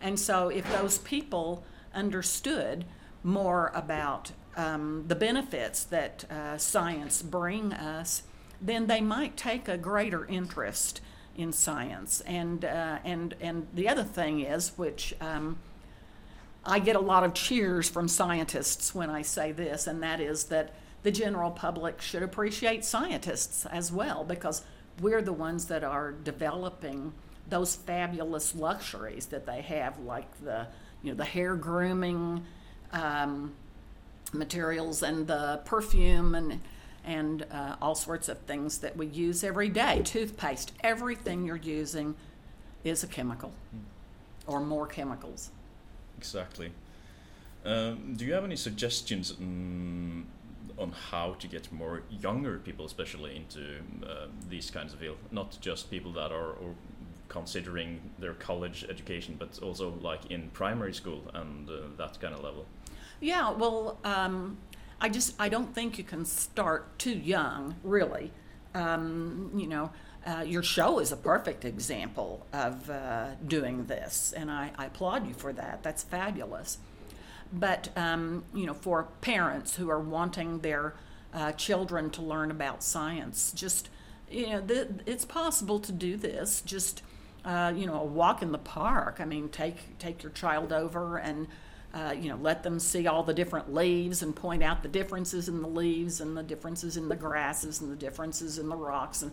And 0.00 0.18
so, 0.18 0.48
if 0.48 0.70
those 0.72 0.98
people 0.98 1.64
understood 1.94 2.84
more 3.22 3.70
about 3.74 4.32
um, 4.56 5.04
the 5.06 5.14
benefits 5.14 5.84
that 5.84 6.24
uh, 6.30 6.58
science 6.58 7.22
bring 7.22 7.72
us, 7.72 8.24
then 8.60 8.86
they 8.86 9.00
might 9.00 9.36
take 9.36 9.68
a 9.68 9.78
greater 9.78 10.26
interest 10.26 11.00
in 11.36 11.52
science. 11.52 12.20
And 12.22 12.64
uh, 12.64 12.98
and 13.04 13.34
and 13.40 13.66
the 13.74 13.88
other 13.88 14.04
thing 14.04 14.40
is, 14.40 14.72
which 14.76 15.14
um, 15.20 15.58
I 16.64 16.78
get 16.78 16.96
a 16.96 17.00
lot 17.00 17.24
of 17.24 17.34
cheers 17.34 17.88
from 17.88 18.08
scientists 18.08 18.94
when 18.94 19.10
I 19.10 19.22
say 19.22 19.52
this, 19.52 19.86
and 19.86 20.02
that 20.02 20.20
is 20.20 20.44
that 20.44 20.74
the 21.02 21.10
general 21.10 21.50
public 21.50 22.00
should 22.00 22.22
appreciate 22.22 22.84
scientists 22.84 23.66
as 23.66 23.90
well 23.90 24.24
because 24.24 24.62
we're 25.00 25.22
the 25.22 25.32
ones 25.32 25.66
that 25.66 25.82
are 25.82 26.12
developing 26.12 27.12
those 27.48 27.74
fabulous 27.74 28.54
luxuries 28.54 29.26
that 29.26 29.46
they 29.46 29.62
have, 29.62 29.98
like 29.98 30.28
the 30.44 30.66
you 31.02 31.10
know 31.10 31.16
the 31.16 31.24
hair 31.24 31.56
grooming 31.56 32.44
um, 32.92 33.52
materials 34.32 35.02
and 35.02 35.26
the 35.26 35.60
perfume 35.64 36.34
and 36.34 36.60
and 37.04 37.46
uh, 37.50 37.76
all 37.80 37.94
sorts 37.94 38.28
of 38.28 38.38
things 38.40 38.78
that 38.78 38.96
we 38.96 39.06
use 39.06 39.44
every 39.44 39.68
day. 39.68 40.02
Toothpaste, 40.04 40.72
everything 40.82 41.44
you're 41.44 41.56
using 41.56 42.14
is 42.84 43.02
a 43.02 43.06
chemical 43.06 43.52
or 44.46 44.60
more 44.60 44.86
chemicals. 44.86 45.50
Exactly. 46.18 46.72
Um, 47.64 48.14
do 48.16 48.24
you 48.24 48.32
have 48.32 48.44
any 48.44 48.56
suggestions 48.56 49.32
mm, 49.32 50.24
on 50.78 50.92
how 51.10 51.34
to 51.34 51.46
get 51.46 51.72
more 51.72 52.02
younger 52.10 52.58
people, 52.58 52.84
especially 52.84 53.36
into 53.36 53.78
uh, 54.04 54.26
these 54.48 54.70
kinds 54.70 54.92
of 54.92 54.98
field? 54.98 55.18
Not 55.30 55.58
just 55.60 55.90
people 55.90 56.12
that 56.12 56.32
are 56.32 56.52
or 56.52 56.74
considering 57.28 58.00
their 58.18 58.34
college 58.34 58.84
education, 58.90 59.36
but 59.38 59.58
also 59.62 59.94
like 60.02 60.30
in 60.30 60.50
primary 60.52 60.92
school 60.92 61.22
and 61.34 61.68
uh, 61.68 61.74
that 61.96 62.20
kind 62.20 62.34
of 62.34 62.42
level. 62.42 62.66
Yeah, 63.20 63.52
well, 63.52 63.98
um, 64.04 64.58
I 65.02 65.08
just 65.08 65.34
I 65.40 65.48
don't 65.48 65.74
think 65.74 65.98
you 65.98 66.04
can 66.04 66.24
start 66.24 66.96
too 66.96 67.18
young, 67.18 67.74
really. 67.82 68.30
Um, 68.72 69.50
you 69.52 69.66
know, 69.66 69.90
uh, 70.24 70.44
your 70.46 70.62
show 70.62 71.00
is 71.00 71.10
a 71.10 71.16
perfect 71.16 71.64
example 71.64 72.46
of 72.52 72.88
uh, 72.88 73.30
doing 73.44 73.86
this, 73.86 74.32
and 74.34 74.48
I, 74.48 74.70
I, 74.78 74.86
applaud 74.86 75.26
you 75.26 75.34
for 75.34 75.52
that. 75.54 75.82
That's 75.82 76.04
fabulous. 76.04 76.78
But 77.52 77.88
um, 77.96 78.44
you 78.54 78.64
know, 78.64 78.74
for 78.74 79.08
parents 79.20 79.74
who 79.74 79.90
are 79.90 79.98
wanting 79.98 80.60
their 80.60 80.94
uh, 81.34 81.50
children 81.52 82.08
to 82.10 82.22
learn 82.22 82.52
about 82.52 82.84
science, 82.84 83.52
just 83.52 83.88
you 84.30 84.50
know, 84.50 84.60
th- 84.60 84.88
it's 85.04 85.24
possible 85.24 85.80
to 85.80 85.90
do 85.90 86.16
this. 86.16 86.60
Just 86.60 87.02
uh, 87.44 87.72
you 87.76 87.86
know, 87.86 88.00
a 88.00 88.04
walk 88.04 88.40
in 88.40 88.52
the 88.52 88.58
park. 88.58 89.16
I 89.18 89.24
mean, 89.24 89.48
take 89.48 89.98
take 89.98 90.22
your 90.22 90.32
child 90.32 90.72
over 90.72 91.16
and 91.16 91.48
uh, 91.94 92.14
you 92.18 92.28
know, 92.28 92.36
let 92.36 92.62
them 92.62 92.78
see 92.78 93.06
all 93.06 93.22
the 93.22 93.34
different 93.34 93.72
leaves 93.72 94.22
and 94.22 94.34
point 94.34 94.62
out 94.62 94.82
the 94.82 94.88
differences 94.88 95.48
in 95.48 95.60
the 95.60 95.68
leaves 95.68 96.20
and 96.20 96.36
the 96.36 96.42
differences 96.42 96.96
in 96.96 97.08
the 97.08 97.16
grasses 97.16 97.82
and 97.82 97.92
the 97.92 97.96
differences 97.96 98.58
in 98.58 98.68
the 98.68 98.76
rocks. 98.76 99.20
And 99.20 99.32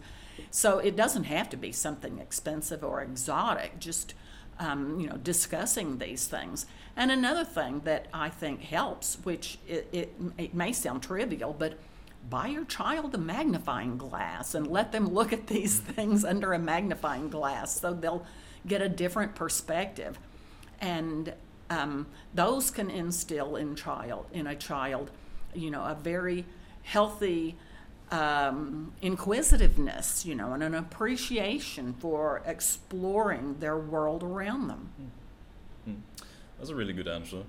so 0.51 0.79
it 0.79 0.95
doesn't 0.95 1.23
have 1.23 1.49
to 1.51 1.57
be 1.57 1.71
something 1.71 2.19
expensive 2.19 2.83
or 2.83 3.01
exotic, 3.01 3.79
just, 3.79 4.13
um, 4.59 4.99
you 4.99 5.07
know, 5.07 5.15
discussing 5.15 5.99
these 5.99 6.27
things. 6.27 6.65
And 6.97 7.11
another 7.11 7.45
thing 7.45 7.79
that 7.85 8.07
I 8.13 8.27
think 8.27 8.61
helps, 8.61 9.17
which 9.23 9.57
it, 9.65 9.87
it, 9.93 10.13
it 10.37 10.53
may 10.53 10.73
sound 10.73 11.01
trivial, 11.01 11.55
but 11.57 11.79
buy 12.29 12.47
your 12.47 12.65
child 12.65 13.15
a 13.15 13.17
magnifying 13.17 13.97
glass 13.97 14.53
and 14.53 14.67
let 14.67 14.91
them 14.91 15.07
look 15.07 15.31
at 15.31 15.47
these 15.47 15.79
things 15.79 16.25
under 16.25 16.51
a 16.51 16.59
magnifying 16.59 17.29
glass 17.29 17.79
so 17.79 17.93
they'll 17.93 18.25
get 18.67 18.81
a 18.81 18.89
different 18.89 19.33
perspective. 19.33 20.19
And 20.81 21.33
um, 21.69 22.07
those 22.33 22.71
can 22.71 22.89
instill 22.89 23.55
in 23.55 23.75
child 23.75 24.25
in 24.33 24.47
a 24.47 24.55
child, 24.55 25.11
you 25.53 25.71
know, 25.71 25.83
a 25.83 25.95
very 25.95 26.45
healthy 26.83 27.55
um, 28.11 28.93
inquisitiveness, 29.01 30.25
you 30.25 30.35
know, 30.35 30.53
and 30.53 30.63
an 30.63 30.73
appreciation 30.73 31.93
for 31.99 32.41
exploring 32.45 33.57
their 33.59 33.77
world 33.77 34.23
around 34.23 34.67
them. 34.67 34.89
Mm. 35.87 35.97
That's 36.57 36.69
a 36.71 36.75
really 36.75 36.93
good 36.93 37.07
answer. 37.07 37.43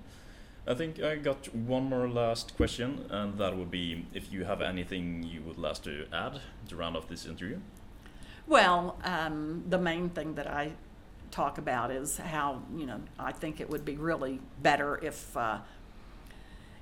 I 0.66 0.74
think 0.74 1.02
I 1.02 1.16
got 1.16 1.52
one 1.54 1.84
more 1.84 2.08
last 2.08 2.56
question, 2.56 3.06
and 3.10 3.38
that 3.38 3.56
would 3.56 3.70
be 3.70 4.06
if 4.12 4.30
you 4.30 4.44
have 4.44 4.60
anything 4.60 5.22
you 5.22 5.40
would 5.42 5.58
like 5.58 5.82
to 5.82 6.06
add 6.12 6.40
to 6.68 6.76
round 6.76 6.96
off 6.96 7.08
this 7.08 7.24
interview. 7.26 7.58
Well, 8.46 8.96
um, 9.02 9.64
the 9.68 9.78
main 9.78 10.10
thing 10.10 10.34
that 10.34 10.46
I 10.46 10.72
talk 11.30 11.58
about 11.58 11.90
is 11.90 12.16
how 12.18 12.62
you 12.74 12.86
know 12.86 13.00
I 13.18 13.32
think 13.32 13.60
it 13.60 13.70
would 13.70 13.84
be 13.84 13.96
really 13.96 14.40
better 14.62 14.98
if 15.02 15.36
uh, 15.36 15.58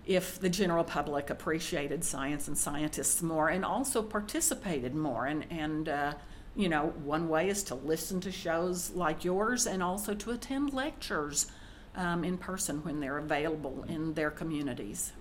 if 0.06 0.40
the 0.40 0.48
general 0.48 0.84
public 0.84 1.30
appreciated 1.30 2.02
science 2.02 2.48
and 2.48 2.56
scientists 2.56 3.22
more 3.22 3.48
and 3.48 3.64
also 3.64 4.02
participated 4.02 4.94
more 4.94 5.26
and 5.26 5.44
and 5.50 5.88
uh, 5.88 6.14
you 6.56 6.68
know 6.68 6.92
one 7.04 7.28
way 7.28 7.48
is 7.48 7.62
to 7.64 7.74
listen 7.74 8.20
to 8.20 8.32
shows 8.32 8.90
like 8.90 9.24
yours 9.24 9.66
and 9.66 9.82
also 9.82 10.14
to 10.14 10.30
attend 10.30 10.72
lectures 10.72 11.46
um, 11.94 12.24
in 12.24 12.38
person 12.38 12.82
when 12.84 13.00
they're 13.00 13.18
available 13.18 13.84
in 13.88 14.14
their 14.14 14.30
communities. 14.30 15.12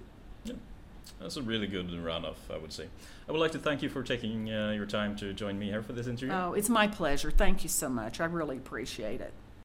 That's 1.19 1.37
a 1.37 1.41
really 1.41 1.67
good 1.67 1.93
round 1.93 2.25
off, 2.25 2.39
I 2.51 2.57
would 2.57 2.73
say. 2.73 2.87
I 3.27 3.31
would 3.31 3.41
like 3.41 3.51
to 3.53 3.59
thank 3.59 3.81
you 3.81 3.89
for 3.89 4.03
taking 4.03 4.51
uh, 4.51 4.71
your 4.71 4.85
time 4.85 5.15
to 5.17 5.33
join 5.33 5.57
me 5.59 5.67
here 5.67 5.81
for 5.81 5.93
this 5.93 6.07
interview. 6.07 6.33
Oh, 6.33 6.53
it's 6.53 6.69
my 6.69 6.87
pleasure. 6.87 7.31
Thank 7.31 7.63
you 7.63 7.69
so 7.69 7.89
much. 7.89 8.19
I 8.19 8.25
really 8.25 8.57
appreciate 8.57 9.21
it. 9.21 9.33